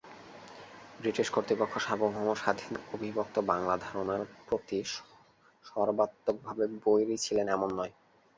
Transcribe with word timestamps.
British 0.99 1.27
কর্তৃপক্ষ 1.29 1.73
সার্বভৌম 1.77 2.27
স্বাধীন 2.35 2.73
অবিভক্ত 2.93 3.35
বাংলা 3.51 3.75
ধারণার 3.85 4.21
প্রতি 4.47 4.79
সর্বাত্মকভাবে 5.65 6.65
বৈরী 6.83 7.15
ছিলেন 7.25 7.47
এমন 7.47 7.69
নয়। 7.79 7.93